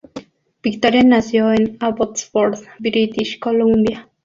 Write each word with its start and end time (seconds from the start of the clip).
Victoria 0.63 1.03
nació 1.03 1.51
en 1.53 1.77
Abbotsford, 1.79 2.57
British 2.79 3.37
Columbia. 3.39 4.09